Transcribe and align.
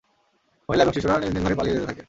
মহিলা 0.69 0.83
এবং 0.83 0.93
শিশুরা 0.95 1.15
নিজ 1.15 1.31
নিজ 1.35 1.43
ঘরে 1.45 1.55
পালিয়ে 1.57 1.75
যেতে 1.75 1.87
থাকে। 1.87 1.99